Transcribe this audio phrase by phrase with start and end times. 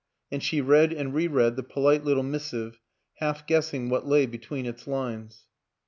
[0.31, 2.79] and she read and re read the polite little missive,
[3.19, 5.43] half guessing what lay between its lines.